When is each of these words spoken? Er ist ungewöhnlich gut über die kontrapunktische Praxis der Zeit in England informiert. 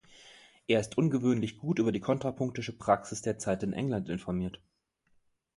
Er 0.65 0.79
ist 0.79 0.97
ungewöhnlich 0.97 1.59
gut 1.59 1.77
über 1.77 1.91
die 1.91 1.99
kontrapunktische 1.99 2.75
Praxis 2.75 3.21
der 3.21 3.37
Zeit 3.37 3.61
in 3.61 3.71
England 3.71 4.09
informiert. 4.09 4.59